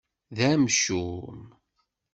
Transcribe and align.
D 0.35 0.37
amcum. 0.51 1.41